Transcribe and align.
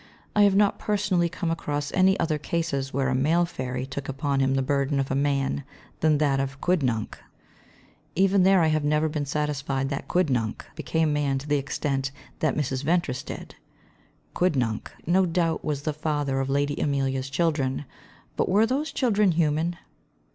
I 0.35 0.41
have 0.45 0.55
not 0.55 0.79
personally 0.79 1.29
come 1.29 1.51
across 1.51 1.93
any 1.93 2.19
other 2.19 2.39
cases 2.39 2.91
where 2.91 3.09
a 3.09 3.13
male 3.13 3.45
fairy 3.45 3.85
took 3.85 4.09
upon 4.09 4.39
him 4.39 4.55
the 4.55 4.63
burden 4.63 4.99
of 4.99 5.11
a 5.11 5.15
man 5.15 5.63
than 5.99 6.17
that 6.17 6.39
of 6.39 6.59
Quidnunc. 6.59 7.19
Even 8.15 8.41
there 8.41 8.61
I 8.63 8.69
have 8.69 8.83
never 8.83 9.07
been 9.07 9.27
satisfied 9.27 9.89
that 9.89 10.07
Quidnunc 10.07 10.65
became 10.73 11.13
man 11.13 11.37
to 11.37 11.47
the 11.47 11.59
extent 11.59 12.09
that 12.39 12.57
Mrs. 12.57 12.83
Ventris 12.83 13.21
did. 13.21 13.53
Quidnunc, 14.33 14.89
no 15.05 15.27
doubt, 15.27 15.63
was 15.63 15.83
the 15.83 15.93
father 15.93 16.39
of 16.39 16.49
Lady 16.49 16.79
Emily's 16.79 17.29
children; 17.29 17.85
but 18.35 18.49
were 18.49 18.65
those 18.65 18.91
children 18.91 19.33
human? 19.33 19.77